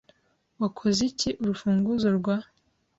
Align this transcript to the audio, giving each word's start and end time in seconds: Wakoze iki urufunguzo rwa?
Wakoze 0.61 1.01
iki 1.11 1.29
urufunguzo 1.41 2.09
rwa? 2.17 2.35